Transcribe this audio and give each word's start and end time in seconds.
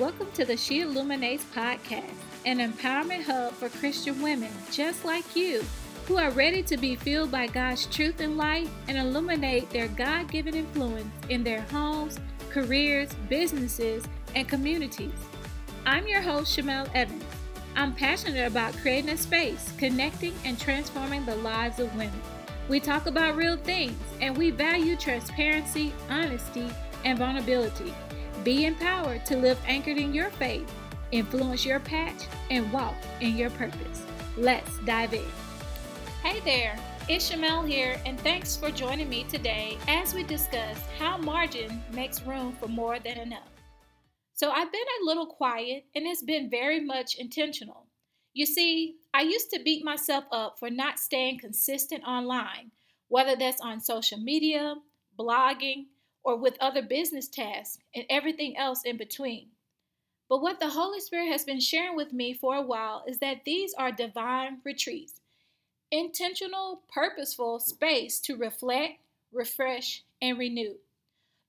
Welcome 0.00 0.32
to 0.32 0.46
the 0.46 0.56
She 0.56 0.80
Illuminates 0.80 1.44
podcast, 1.54 2.14
an 2.46 2.56
empowerment 2.56 3.22
hub 3.24 3.52
for 3.52 3.68
Christian 3.68 4.22
women 4.22 4.50
just 4.72 5.04
like 5.04 5.36
you 5.36 5.62
who 6.06 6.16
are 6.16 6.30
ready 6.30 6.62
to 6.62 6.78
be 6.78 6.96
filled 6.96 7.30
by 7.30 7.48
God's 7.48 7.84
truth 7.84 8.18
and 8.20 8.38
light 8.38 8.70
and 8.88 8.96
illuminate 8.96 9.68
their 9.68 9.88
God 9.88 10.32
given 10.32 10.54
influence 10.54 11.12
in 11.28 11.44
their 11.44 11.60
homes, 11.60 12.18
careers, 12.48 13.10
businesses, 13.28 14.08
and 14.34 14.48
communities. 14.48 15.12
I'm 15.84 16.08
your 16.08 16.22
host, 16.22 16.56
Shamel 16.56 16.88
Evans. 16.94 17.22
I'm 17.76 17.94
passionate 17.94 18.46
about 18.46 18.72
creating 18.78 19.10
a 19.10 19.18
space, 19.18 19.70
connecting, 19.76 20.32
and 20.46 20.58
transforming 20.58 21.26
the 21.26 21.36
lives 21.36 21.78
of 21.78 21.94
women. 21.94 22.22
We 22.70 22.80
talk 22.80 23.04
about 23.04 23.36
real 23.36 23.58
things, 23.58 24.00
and 24.22 24.34
we 24.34 24.50
value 24.50 24.96
transparency, 24.96 25.92
honesty, 26.08 26.70
and 27.04 27.18
vulnerability. 27.18 27.92
Be 28.44 28.64
empowered 28.64 29.26
to 29.26 29.36
live 29.36 29.58
anchored 29.66 29.98
in 29.98 30.14
your 30.14 30.30
faith, 30.30 30.72
influence 31.12 31.66
your 31.66 31.78
patch, 31.78 32.22
and 32.48 32.72
walk 32.72 32.94
in 33.20 33.36
your 33.36 33.50
purpose. 33.50 34.02
Let's 34.38 34.78
dive 34.78 35.12
in. 35.12 35.26
Hey 36.22 36.40
there, 36.40 36.78
it's 37.06 37.30
Shamel 37.30 37.68
here, 37.68 38.00
and 38.06 38.18
thanks 38.20 38.56
for 38.56 38.70
joining 38.70 39.10
me 39.10 39.24
today 39.24 39.76
as 39.88 40.14
we 40.14 40.22
discuss 40.22 40.78
how 40.98 41.18
margin 41.18 41.82
makes 41.92 42.22
room 42.22 42.56
for 42.58 42.66
more 42.66 42.98
than 42.98 43.18
enough. 43.18 43.50
So, 44.32 44.50
I've 44.50 44.72
been 44.72 44.80
a 44.80 45.04
little 45.04 45.26
quiet, 45.26 45.84
and 45.94 46.06
it's 46.06 46.22
been 46.22 46.48
very 46.48 46.80
much 46.80 47.16
intentional. 47.16 47.88
You 48.32 48.46
see, 48.46 48.96
I 49.12 49.20
used 49.20 49.50
to 49.50 49.60
beat 49.62 49.84
myself 49.84 50.24
up 50.32 50.56
for 50.58 50.70
not 50.70 50.98
staying 50.98 51.40
consistent 51.40 52.04
online, 52.04 52.70
whether 53.08 53.36
that's 53.36 53.60
on 53.60 53.80
social 53.80 54.18
media, 54.18 54.76
blogging, 55.18 55.88
or 56.22 56.36
with 56.36 56.56
other 56.60 56.82
business 56.82 57.28
tasks, 57.28 57.78
and 57.94 58.04
everything 58.10 58.56
else 58.56 58.82
in 58.84 58.96
between. 58.96 59.48
But 60.28 60.42
what 60.42 60.60
the 60.60 60.70
Holy 60.70 61.00
Spirit 61.00 61.32
has 61.32 61.44
been 61.44 61.60
sharing 61.60 61.96
with 61.96 62.12
me 62.12 62.34
for 62.34 62.54
a 62.54 62.62
while 62.62 63.04
is 63.06 63.18
that 63.18 63.44
these 63.44 63.74
are 63.74 63.90
divine 63.90 64.58
retreats 64.64 65.20
intentional, 65.90 66.82
purposeful 66.92 67.58
space 67.58 68.20
to 68.20 68.36
reflect, 68.36 69.00
refresh, 69.32 70.04
and 70.22 70.38
renew. 70.38 70.74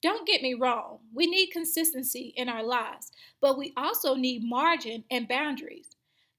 Don't 0.01 0.27
get 0.27 0.41
me 0.41 0.55
wrong, 0.55 0.97
we 1.13 1.27
need 1.27 1.51
consistency 1.51 2.33
in 2.35 2.49
our 2.49 2.63
lives, 2.63 3.11
but 3.39 3.57
we 3.57 3.71
also 3.77 4.15
need 4.15 4.43
margin 4.43 5.03
and 5.11 5.27
boundaries. 5.27 5.91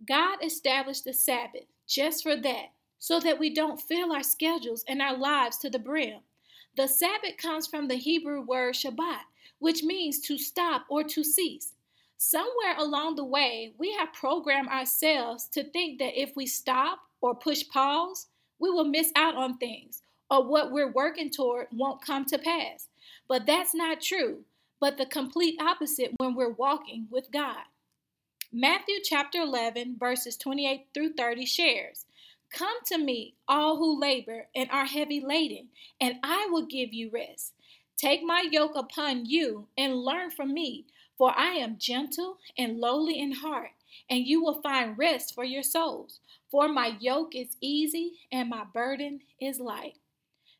God 0.06 0.38
established 0.42 1.04
the 1.04 1.12
Sabbath 1.12 1.66
just 1.86 2.24
for 2.24 2.34
that, 2.36 2.72
so 2.98 3.20
that 3.20 3.38
we 3.38 3.54
don't 3.54 3.80
fill 3.80 4.12
our 4.12 4.22
schedules 4.22 4.84
and 4.88 5.00
our 5.00 5.16
lives 5.16 5.58
to 5.58 5.70
the 5.70 5.78
brim. 5.78 6.20
The 6.74 6.88
Sabbath 6.88 7.36
comes 7.36 7.66
from 7.66 7.88
the 7.88 7.96
Hebrew 7.96 8.40
word 8.40 8.74
Shabbat, 8.74 9.20
which 9.58 9.82
means 9.82 10.20
to 10.20 10.38
stop 10.38 10.86
or 10.88 11.04
to 11.04 11.22
cease. 11.22 11.74
Somewhere 12.16 12.76
along 12.78 13.16
the 13.16 13.24
way, 13.24 13.74
we 13.78 13.92
have 13.92 14.12
programmed 14.14 14.68
ourselves 14.68 15.48
to 15.48 15.64
think 15.64 15.98
that 15.98 16.18
if 16.18 16.34
we 16.34 16.46
stop 16.46 17.00
or 17.20 17.34
push 17.34 17.68
pause, 17.68 18.28
we 18.58 18.70
will 18.70 18.84
miss 18.84 19.12
out 19.16 19.34
on 19.34 19.58
things 19.58 20.02
or 20.30 20.42
what 20.42 20.72
we're 20.72 20.92
working 20.92 21.30
toward 21.30 21.66
won't 21.72 22.04
come 22.04 22.24
to 22.24 22.38
pass. 22.38 22.88
But 23.28 23.44
that's 23.44 23.74
not 23.74 24.00
true, 24.00 24.44
but 24.80 24.96
the 24.96 25.04
complete 25.04 25.60
opposite 25.60 26.12
when 26.16 26.34
we're 26.34 26.52
walking 26.52 27.06
with 27.10 27.30
God. 27.30 27.64
Matthew 28.50 28.96
chapter 29.04 29.40
11, 29.42 29.96
verses 29.98 30.36
28 30.38 30.86
through 30.94 31.12
30 31.14 31.44
shares 31.44 32.06
Come 32.52 32.76
to 32.86 32.98
me, 32.98 33.34
all 33.48 33.78
who 33.78 33.98
labor 33.98 34.48
and 34.54 34.70
are 34.70 34.84
heavy 34.84 35.20
laden, 35.20 35.68
and 36.00 36.16
I 36.22 36.48
will 36.50 36.66
give 36.66 36.92
you 36.92 37.10
rest. 37.10 37.54
Take 37.96 38.22
my 38.22 38.46
yoke 38.50 38.76
upon 38.76 39.26
you 39.26 39.68
and 39.78 39.96
learn 39.96 40.30
from 40.30 40.52
me, 40.52 40.84
for 41.16 41.32
I 41.36 41.52
am 41.52 41.78
gentle 41.78 42.38
and 42.58 42.78
lowly 42.78 43.18
in 43.18 43.32
heart, 43.32 43.70
and 44.10 44.26
you 44.26 44.42
will 44.42 44.60
find 44.60 44.98
rest 44.98 45.34
for 45.34 45.44
your 45.44 45.62
souls. 45.62 46.20
For 46.50 46.68
my 46.68 46.96
yoke 47.00 47.34
is 47.34 47.56
easy 47.60 48.18
and 48.30 48.50
my 48.50 48.64
burden 48.64 49.20
is 49.40 49.58
light. 49.58 49.96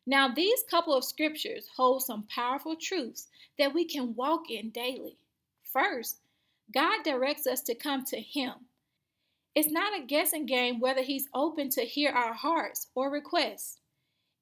Now, 0.05 0.27
these 0.27 0.63
couple 0.69 0.95
of 0.95 1.05
scriptures 1.05 1.67
hold 1.75 2.01
some 2.01 2.23
powerful 2.23 2.75
truths 2.75 3.27
that 3.59 3.73
we 3.73 3.85
can 3.85 4.15
walk 4.15 4.49
in 4.49 4.71
daily. 4.71 5.17
First, 5.63 6.17
God 6.73 7.03
directs 7.03 7.45
us 7.45 7.61
to 7.61 7.75
come 7.75 8.03
to 8.05 8.19
Him. 8.19 8.53
It's 9.55 9.71
not 9.71 9.97
a 9.97 10.05
guessing 10.05 10.45
game 10.45 10.79
whether 10.79 11.01
He's 11.01 11.29
open 11.33 11.69
to 11.71 11.81
hear 11.81 12.11
our 12.11 12.33
hearts 12.33 12.87
or 12.95 13.09
requests. 13.09 13.79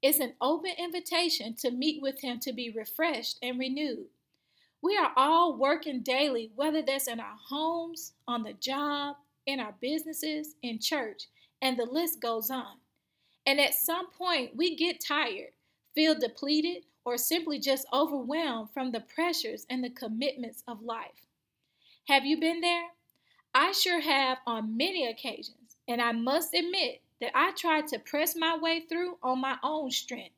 It's 0.02 0.20
an 0.20 0.34
open 0.42 0.72
invitation 0.78 1.56
to 1.60 1.72
meet 1.72 2.02
with 2.02 2.22
Him 2.22 2.40
to 2.40 2.54
be 2.54 2.72
refreshed 2.72 3.38
and 3.42 3.60
renewed. 3.60 4.08
We 4.82 4.98
are 4.98 5.12
all 5.16 5.58
working 5.58 6.02
daily, 6.02 6.52
whether 6.56 6.82
that's 6.82 7.08
in 7.08 7.20
our 7.20 7.38
homes, 7.50 8.14
on 8.28 8.44
the 8.44 8.54
job, 8.54 9.18
in 9.46 9.60
our 9.60 9.76
businesses, 9.80 10.56
in 10.64 10.80
church, 10.80 11.28
and 11.62 11.78
the 11.78 11.86
list 11.86 12.20
goes 12.22 12.50
on. 12.50 12.78
And 13.46 13.60
at 13.60 13.76
some 13.76 14.10
point, 14.12 14.56
we 14.56 14.76
get 14.76 15.04
tired, 15.06 15.52
feel 15.94 16.18
depleted, 16.18 16.84
or 17.06 17.18
simply 17.18 17.60
just 17.60 17.86
overwhelmed 17.92 18.70
from 18.74 18.92
the 18.92 19.02
pressures 19.02 19.66
and 19.70 19.84
the 19.84 19.90
commitments 19.90 20.64
of 20.68 20.84
life. 20.84 21.28
Have 22.08 22.26
you 22.26 22.40
been 22.40 22.62
there? 22.62 22.88
I 23.54 23.74
sure 23.74 24.00
have 24.00 24.38
on 24.48 24.78
many 24.78 25.08
occasions, 25.08 25.76
and 25.88 26.02
I 26.02 26.14
must 26.14 26.54
admit 26.54 27.02
that 27.20 27.32
I 27.36 27.52
tried 27.52 27.88
to 27.88 28.00
press 28.00 28.36
my 28.36 28.58
way 28.58 28.82
through 28.88 29.18
on 29.22 29.40
my 29.40 29.58
own 29.64 29.92
strength. 29.92 30.36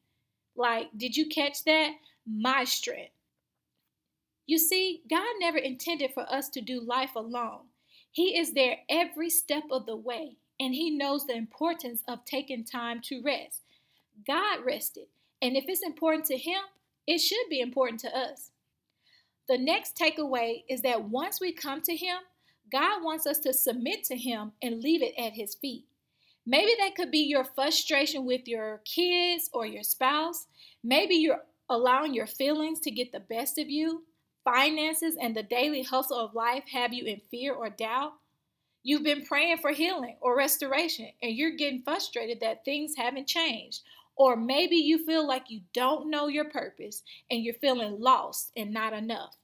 Like, 0.56 0.90
did 0.98 1.16
you 1.16 1.28
catch 1.28 1.64
that? 1.66 1.92
My 2.26 2.64
strength. 2.64 3.12
You 4.46 4.58
see, 4.58 5.02
God 5.10 5.26
never 5.40 5.58
intended 5.58 6.12
for 6.14 6.32
us 6.32 6.50
to 6.50 6.62
do 6.62 6.82
life 6.82 7.16
alone. 7.16 7.62
He 8.12 8.38
is 8.38 8.54
there 8.54 8.78
every 8.90 9.30
step 9.30 9.64
of 9.72 9.86
the 9.86 9.96
way, 9.96 10.36
and 10.60 10.74
He 10.74 10.90
knows 10.90 11.26
the 11.26 11.36
importance 11.36 12.04
of 12.08 12.26
taking 12.26 12.64
time 12.64 13.02
to 13.06 13.22
rest. 13.22 13.62
God 14.28 14.66
rested, 14.66 15.06
and 15.42 15.56
if 15.56 15.66
it's 15.68 15.84
important 15.84 16.26
to 16.26 16.38
Him, 16.38 16.62
it 17.08 17.20
should 17.20 17.50
be 17.50 17.62
important 17.62 18.00
to 18.02 18.16
us. 18.16 18.52
The 19.48 19.58
next 19.58 19.98
takeaway 19.98 20.64
is 20.70 20.82
that 20.82 21.10
once 21.10 21.40
we 21.40 21.52
come 21.52 21.82
to 21.84 21.96
Him, 21.96 22.18
God 22.72 23.04
wants 23.04 23.28
us 23.28 23.40
to 23.40 23.54
submit 23.54 24.04
to 24.06 24.18
Him 24.18 24.54
and 24.62 24.82
leave 24.82 25.02
it 25.02 25.14
at 25.18 25.34
His 25.34 25.56
feet. 25.56 25.86
Maybe 26.46 26.72
that 26.80 26.96
could 26.96 27.12
be 27.12 27.20
your 27.20 27.46
frustration 27.46 28.26
with 28.26 28.48
your 28.48 28.82
kids 28.86 29.50
or 29.54 29.66
your 29.66 29.84
spouse. 29.84 30.48
Maybe 30.84 31.16
you're 31.16 31.44
allowing 31.70 32.14
your 32.14 32.28
feelings 32.28 32.80
to 32.82 32.92
get 32.92 33.12
the 33.12 33.22
best 33.22 33.58
of 33.58 33.70
you. 33.70 34.04
Finances 34.44 35.16
and 35.22 35.36
the 35.36 35.44
daily 35.44 35.84
hustle 35.84 36.18
of 36.18 36.36
life 36.36 36.64
have 36.74 36.94
you 36.94 37.06
in 37.06 37.22
fear 37.32 37.54
or 37.54 37.70
doubt. 37.70 38.14
You've 38.84 39.04
been 39.04 39.26
praying 39.26 39.60
for 39.60 39.72
healing 39.72 40.18
or 40.20 40.38
restoration 40.38 41.10
and 41.22 41.34
you're 41.34 41.56
getting 41.56 41.84
frustrated 41.84 42.42
that 42.42 42.66
things 42.66 42.96
haven't 42.98 43.28
changed. 43.28 43.82
Or 44.18 44.36
maybe 44.36 44.76
you 44.76 45.06
feel 45.06 45.26
like 45.26 45.50
you 45.50 45.62
don't 45.74 46.10
know 46.10 46.28
your 46.28 46.46
purpose 46.46 47.04
and 47.32 47.42
you're 47.42 47.56
feeling 47.56 48.02
lost 48.02 48.52
and 48.58 48.74
not 48.74 48.92
enough. 48.92 49.38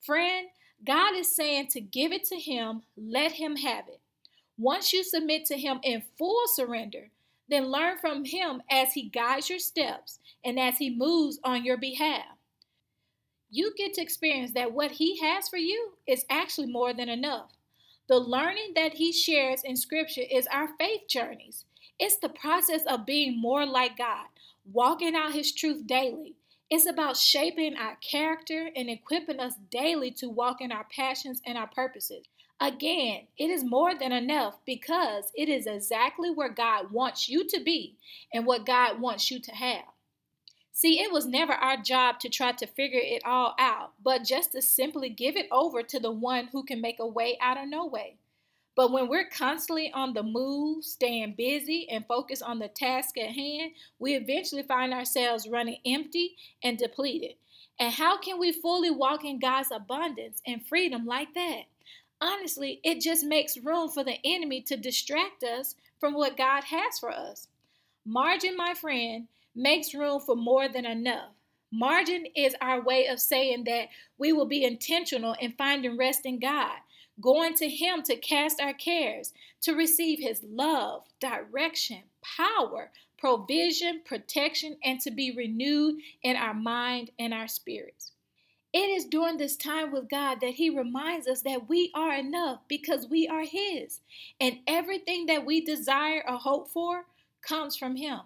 Friend, 0.00 0.46
God 0.86 1.14
is 1.14 1.34
saying 1.34 1.68
to 1.68 1.80
give 1.80 2.12
it 2.12 2.24
to 2.24 2.36
Him, 2.36 2.82
let 2.96 3.32
Him 3.32 3.56
have 3.56 3.88
it. 3.88 4.00
Once 4.58 4.92
you 4.92 5.04
submit 5.04 5.44
to 5.46 5.56
Him 5.56 5.80
in 5.82 6.02
full 6.18 6.42
surrender, 6.46 7.10
then 7.48 7.70
learn 7.70 7.98
from 7.98 8.24
Him 8.24 8.62
as 8.70 8.92
He 8.92 9.08
guides 9.08 9.50
your 9.50 9.58
steps 9.58 10.18
and 10.44 10.58
as 10.58 10.78
He 10.78 10.90
moves 10.90 11.38
on 11.44 11.64
your 11.64 11.76
behalf 11.76 12.36
you 13.50 13.72
get 13.76 13.94
to 13.94 14.00
experience 14.00 14.52
that 14.52 14.72
what 14.72 14.92
He 14.92 15.18
has 15.20 15.48
for 15.48 15.56
you 15.56 15.92
is 16.06 16.24
actually 16.30 16.68
more 16.68 16.94
than 16.94 17.08
enough. 17.08 17.50
The 18.08 18.18
learning 18.18 18.72
that 18.76 18.94
He 18.94 19.12
shares 19.12 19.62
in 19.64 19.76
Scripture 19.76 20.22
is 20.30 20.46
our 20.46 20.68
faith 20.78 21.02
journeys. 21.08 21.64
It's 21.98 22.16
the 22.16 22.28
process 22.28 22.82
of 22.86 23.04
being 23.06 23.40
more 23.40 23.66
like 23.66 23.98
God, 23.98 24.26
walking 24.72 25.14
out 25.14 25.32
His 25.32 25.52
truth 25.52 25.86
daily. 25.86 26.36
It's 26.70 26.86
about 26.86 27.16
shaping 27.16 27.76
our 27.76 27.96
character 27.96 28.70
and 28.76 28.88
equipping 28.88 29.40
us 29.40 29.54
daily 29.72 30.12
to 30.12 30.28
walk 30.28 30.60
in 30.60 30.70
our 30.70 30.86
passions 30.94 31.42
and 31.44 31.58
our 31.58 31.66
purposes. 31.66 32.24
Again, 32.60 33.22
it 33.36 33.50
is 33.50 33.64
more 33.64 33.92
than 33.94 34.12
enough 34.12 34.58
because 34.64 35.32
it 35.34 35.48
is 35.48 35.66
exactly 35.66 36.30
where 36.30 36.48
God 36.48 36.92
wants 36.92 37.28
you 37.28 37.44
to 37.48 37.60
be 37.60 37.96
and 38.32 38.46
what 38.46 38.66
God 38.66 39.00
wants 39.00 39.32
you 39.32 39.40
to 39.40 39.50
have. 39.50 39.82
See, 40.72 41.00
it 41.00 41.10
was 41.10 41.26
never 41.26 41.52
our 41.52 41.76
job 41.76 42.20
to 42.20 42.28
try 42.28 42.52
to 42.52 42.66
figure 42.66 43.00
it 43.02 43.22
all 43.24 43.54
out, 43.58 43.92
but 44.02 44.22
just 44.22 44.52
to 44.52 44.62
simply 44.62 45.08
give 45.08 45.36
it 45.36 45.48
over 45.50 45.82
to 45.82 45.98
the 45.98 46.12
one 46.12 46.50
who 46.52 46.62
can 46.62 46.80
make 46.80 47.00
a 47.00 47.06
way 47.06 47.36
out 47.40 47.58
of 47.58 47.68
no 47.68 47.84
way. 47.84 48.16
But 48.76 48.92
when 48.92 49.08
we're 49.08 49.28
constantly 49.28 49.92
on 49.92 50.14
the 50.14 50.22
move, 50.22 50.84
staying 50.84 51.34
busy, 51.36 51.88
and 51.90 52.06
focused 52.06 52.42
on 52.42 52.58
the 52.58 52.68
task 52.68 53.18
at 53.18 53.30
hand, 53.30 53.72
we 53.98 54.14
eventually 54.14 54.62
find 54.62 54.94
ourselves 54.94 55.48
running 55.48 55.78
empty 55.84 56.36
and 56.62 56.78
depleted. 56.78 57.34
And 57.78 57.92
how 57.92 58.18
can 58.18 58.38
we 58.38 58.52
fully 58.52 58.90
walk 58.90 59.24
in 59.24 59.40
God's 59.40 59.70
abundance 59.72 60.40
and 60.46 60.64
freedom 60.66 61.06
like 61.06 61.34
that? 61.34 61.62
Honestly, 62.20 62.80
it 62.84 63.00
just 63.00 63.24
makes 63.24 63.56
room 63.56 63.88
for 63.88 64.04
the 64.04 64.18
enemy 64.24 64.60
to 64.62 64.76
distract 64.76 65.42
us 65.42 65.74
from 65.98 66.14
what 66.14 66.36
God 66.36 66.64
has 66.64 66.98
for 66.98 67.10
us. 67.10 67.48
Margin, 68.04 68.56
my 68.56 68.74
friend, 68.74 69.28
makes 69.54 69.94
room 69.94 70.20
for 70.20 70.36
more 70.36 70.68
than 70.68 70.84
enough. 70.86 71.30
Margin 71.72 72.26
is 72.34 72.54
our 72.60 72.82
way 72.82 73.06
of 73.06 73.20
saying 73.20 73.64
that 73.64 73.88
we 74.18 74.32
will 74.32 74.46
be 74.46 74.64
intentional 74.64 75.34
in 75.40 75.52
finding 75.52 75.96
rest 75.96 76.26
in 76.26 76.38
God, 76.40 76.72
going 77.20 77.54
to 77.54 77.68
Him 77.68 78.02
to 78.04 78.16
cast 78.16 78.60
our 78.60 78.72
cares, 78.72 79.32
to 79.62 79.74
receive 79.74 80.18
His 80.20 80.42
love, 80.42 81.04
direction, 81.20 82.02
power, 82.22 82.90
provision, 83.18 84.00
protection, 84.04 84.76
and 84.82 85.00
to 85.00 85.10
be 85.10 85.30
renewed 85.30 85.96
in 86.22 86.36
our 86.36 86.54
mind 86.54 87.10
and 87.18 87.34
our 87.34 87.48
spirits. 87.48 88.12
It 88.72 88.88
is 88.88 89.04
during 89.04 89.36
this 89.36 89.56
time 89.56 89.92
with 89.92 90.08
God 90.08 90.40
that 90.40 90.54
He 90.54 90.70
reminds 90.70 91.26
us 91.26 91.42
that 91.42 91.68
we 91.68 91.90
are 91.94 92.14
enough 92.14 92.60
because 92.68 93.08
we 93.08 93.26
are 93.26 93.44
His, 93.44 94.00
and 94.40 94.58
everything 94.66 95.26
that 95.26 95.44
we 95.44 95.60
desire 95.60 96.22
or 96.28 96.36
hope 96.36 96.68
for 96.70 97.04
comes 97.42 97.76
from 97.76 97.96
Him. 97.96 98.20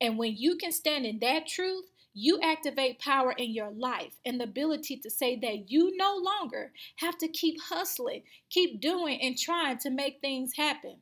And 0.00 0.18
when 0.18 0.36
you 0.36 0.56
can 0.56 0.72
stand 0.72 1.06
in 1.06 1.18
that 1.20 1.46
truth, 1.46 1.86
you 2.14 2.38
activate 2.40 3.00
power 3.00 3.32
in 3.32 3.52
your 3.52 3.70
life 3.72 4.14
and 4.24 4.38
the 4.38 4.44
ability 4.44 4.96
to 4.98 5.10
say 5.10 5.36
that 5.36 5.70
you 5.70 5.96
no 5.96 6.16
longer 6.16 6.70
have 6.96 7.18
to 7.18 7.28
keep 7.28 7.60
hustling, 7.60 8.22
keep 8.50 8.80
doing, 8.80 9.20
and 9.20 9.36
trying 9.36 9.78
to 9.78 9.90
make 9.90 10.20
things 10.20 10.54
happen. 10.56 10.96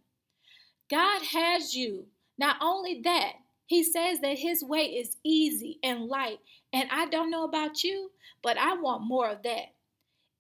God 0.91 1.23
has 1.23 1.75
you. 1.75 2.07
Not 2.39 2.57
only 2.63 3.03
that, 3.05 3.33
He 3.67 3.85
says 3.85 4.21
that 4.21 4.39
His 4.39 4.65
way 4.65 4.85
is 4.85 5.17
easy 5.23 5.79
and 5.83 6.07
light. 6.07 6.39
And 6.73 6.89
I 6.91 7.07
don't 7.07 7.31
know 7.31 7.45
about 7.45 7.85
you, 7.85 8.11
but 8.43 8.57
I 8.57 8.75
want 8.75 9.03
more 9.03 9.29
of 9.29 9.43
that. 9.43 9.75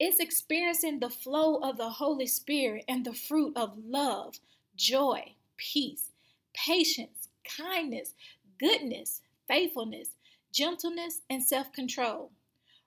It's 0.00 0.20
experiencing 0.20 1.00
the 1.00 1.10
flow 1.10 1.56
of 1.56 1.76
the 1.76 1.90
Holy 1.90 2.26
Spirit 2.26 2.84
and 2.88 3.04
the 3.04 3.12
fruit 3.12 3.52
of 3.56 3.76
love, 3.84 4.40
joy, 4.74 5.34
peace, 5.58 6.10
patience, 6.54 7.28
kindness, 7.44 8.14
goodness, 8.58 9.20
faithfulness 9.46 10.08
gentleness, 10.52 11.22
and 11.30 11.42
self 11.42 11.72
control. 11.72 12.30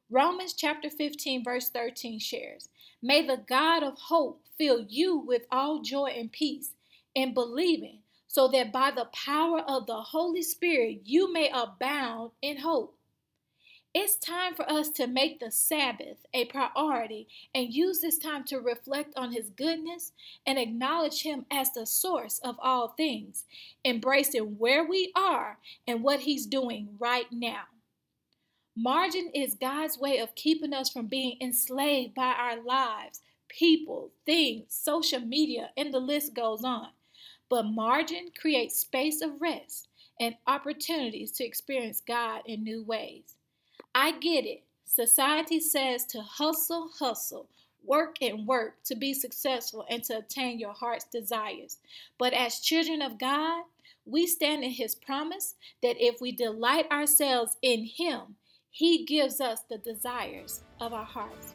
Romans 0.10 0.54
chapter 0.54 0.90
15, 0.90 1.44
verse 1.44 1.70
13 1.70 2.20
shares 2.20 2.70
May 3.02 3.26
the 3.26 3.44
God 3.48 3.84
of 3.84 3.98
hope 3.98 4.44
fill 4.58 4.86
you 4.88 5.18
with 5.18 5.44
all 5.52 5.82
joy 5.82 6.08
and 6.18 6.32
peace 6.32 6.74
in 7.16 7.34
believing, 7.34 8.00
so 8.28 8.48
that 8.50 8.72
by 8.72 8.92
the 8.92 9.10
power 9.14 9.62
of 9.62 9.88
the 9.88 10.02
Holy 10.02 10.44
Spirit 10.44 11.02
you 11.06 11.32
may 11.34 11.50
abound 11.54 12.32
in 12.42 12.58
hope. 12.58 12.95
It's 13.98 14.18
time 14.18 14.56
for 14.56 14.70
us 14.70 14.90
to 14.90 15.08
make 15.08 15.40
the 15.40 15.50
Sabbath 15.50 16.18
a 16.34 16.44
priority 16.44 17.30
and 17.54 17.74
use 17.74 18.02
this 18.02 18.18
time 18.18 18.44
to 18.48 18.60
reflect 18.60 19.14
on 19.16 19.32
His 19.32 19.50
goodness 19.52 20.12
and 20.46 20.60
acknowledge 20.60 21.22
Him 21.22 21.46
as 21.50 21.72
the 21.72 21.86
source 21.86 22.40
of 22.40 22.58
all 22.62 22.90
things, 22.90 23.46
embracing 23.86 24.58
where 24.58 24.84
we 24.84 25.14
are 25.16 25.60
and 25.88 26.04
what 26.04 26.20
He's 26.20 26.46
doing 26.46 26.90
right 27.00 27.28
now. 27.32 27.62
Margin 28.76 29.32
is 29.34 29.56
God's 29.56 29.98
way 29.98 30.18
of 30.18 30.36
keeping 30.36 30.74
us 30.74 30.90
from 30.90 31.08
being 31.08 31.38
enslaved 31.40 32.14
by 32.16 32.34
our 32.38 32.62
lives, 32.62 33.22
people, 33.48 34.12
things, 34.26 34.66
social 34.68 35.22
media, 35.22 35.70
and 35.78 35.94
the 35.94 36.00
list 36.00 36.34
goes 36.34 36.66
on. 36.66 36.90
But 37.50 37.64
margin 37.64 38.32
creates 38.38 38.78
space 38.78 39.22
of 39.22 39.40
rest 39.40 39.88
and 40.20 40.36
opportunities 40.46 41.32
to 41.32 41.46
experience 41.46 42.02
God 42.06 42.42
in 42.46 42.62
new 42.62 42.84
ways. 42.84 43.35
I 43.98 44.12
get 44.12 44.46
it. 44.46 44.64
Society 44.84 45.62
says 45.62 46.06
to 46.08 46.22
hustle, 46.22 46.90
hustle, 47.00 47.48
work 47.82 48.18
and 48.22 48.46
work 48.46 48.76
to 48.84 48.96
be 48.96 49.14
successful 49.14 49.86
and 49.90 50.04
to 50.04 50.18
obtain 50.18 50.60
your 50.60 50.74
heart's 50.74 51.06
desires. 51.06 51.78
But 52.20 52.34
as 52.34 52.60
children 52.60 53.02
of 53.02 53.18
God, 53.18 53.64
we 54.06 54.28
stand 54.28 54.66
in 54.66 54.72
His 54.72 54.96
promise 54.96 55.56
that 55.82 55.96
if 55.98 56.20
we 56.20 56.34
delight 56.34 56.92
ourselves 56.92 57.56
in 57.62 57.86
Him, 57.86 58.36
He 58.70 59.06
gives 59.06 59.40
us 59.40 59.62
the 59.70 59.78
desires 59.78 60.62
of 60.82 60.92
our 60.94 61.06
hearts. 61.06 61.54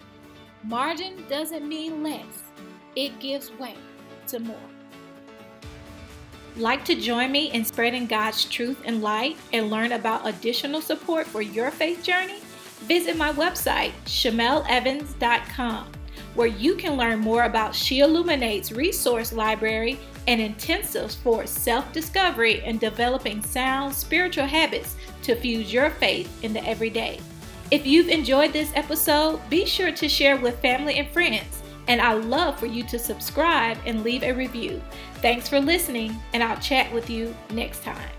Margin 0.64 1.22
doesn't 1.28 1.68
mean 1.68 2.02
less, 2.02 2.42
it 2.96 3.20
gives 3.20 3.52
way 3.52 3.74
to 4.28 4.38
more. 4.38 4.79
Like 6.56 6.84
to 6.86 6.94
join 6.94 7.30
me 7.30 7.52
in 7.52 7.64
spreading 7.64 8.06
God's 8.06 8.44
truth 8.44 8.82
and 8.84 9.02
light 9.02 9.36
and 9.52 9.70
learn 9.70 9.92
about 9.92 10.26
additional 10.26 10.80
support 10.80 11.26
for 11.26 11.42
your 11.42 11.70
faith 11.70 12.02
journey? 12.02 12.40
Visit 12.82 13.16
my 13.16 13.32
website, 13.32 13.92
shamelevans.com, 14.04 15.92
where 16.34 16.48
you 16.48 16.74
can 16.74 16.96
learn 16.96 17.20
more 17.20 17.44
about 17.44 17.74
She 17.74 18.00
Illuminates 18.00 18.72
resource 18.72 19.32
library 19.32 19.98
and 20.26 20.40
intensives 20.40 21.16
for 21.16 21.46
self 21.46 21.92
discovery 21.92 22.62
and 22.62 22.80
developing 22.80 23.42
sound 23.42 23.94
spiritual 23.94 24.46
habits 24.46 24.96
to 25.22 25.36
fuse 25.36 25.72
your 25.72 25.90
faith 25.90 26.42
in 26.42 26.52
the 26.52 26.66
everyday. 26.66 27.20
If 27.70 27.86
you've 27.86 28.08
enjoyed 28.08 28.52
this 28.52 28.72
episode, 28.74 29.40
be 29.48 29.64
sure 29.64 29.92
to 29.92 30.08
share 30.08 30.36
with 30.36 30.60
family 30.60 30.96
and 30.98 31.08
friends 31.10 31.60
and 31.90 32.00
I'd 32.00 32.24
love 32.24 32.56
for 32.56 32.66
you 32.66 32.84
to 32.84 33.00
subscribe 33.00 33.76
and 33.84 34.04
leave 34.04 34.22
a 34.22 34.32
review. 34.32 34.80
Thanks 35.20 35.48
for 35.48 35.60
listening, 35.60 36.16
and 36.32 36.42
I'll 36.42 36.58
chat 36.60 36.90
with 36.92 37.10
you 37.10 37.34
next 37.50 37.84
time. 37.84 38.10